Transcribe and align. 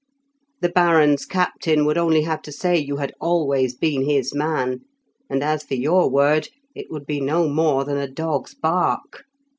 The 0.61 0.69
baron's 0.69 1.27
captain 1.27 1.85
would 1.85 1.95
only 1.95 2.23
have 2.23 2.41
to 2.41 2.51
say 2.51 2.75
you 2.75 2.95
had 2.97 3.13
always 3.21 3.75
been 3.75 4.03
his 4.03 4.33
man; 4.33 4.79
and, 5.29 5.43
as 5.43 5.61
for 5.61 5.75
your 5.75 6.09
word, 6.09 6.47
it 6.73 6.87
would 6.89 7.05
be 7.05 7.21
no 7.21 7.47
more 7.47 7.85
than 7.85 7.97
a 7.97 8.09
dog's 8.09 8.55
bark. 8.55 9.25